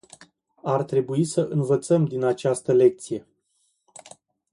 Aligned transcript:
Ar 0.63 0.83
trebui 0.83 1.25
să 1.25 1.41
învățăm 1.41 2.05
din 2.05 2.23
această 2.23 2.73
lecție. 2.73 3.27